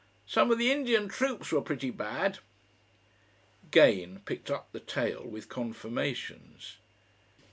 [0.25, 2.39] Some of the Indian troops were pretty bad."
[3.69, 6.77] Gane picked up the tale with confirmations.